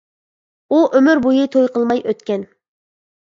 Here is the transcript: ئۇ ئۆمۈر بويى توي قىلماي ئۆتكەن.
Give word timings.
ئۇ 0.71 0.77
ئۆمۈر 0.99 1.19
بويى 1.27 1.45
توي 1.55 1.69
قىلماي 1.75 2.01
ئۆتكەن. 2.13 2.47